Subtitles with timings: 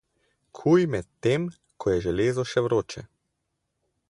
[0.59, 1.45] Kuj medtem
[1.85, 3.09] ko je železo še vroče.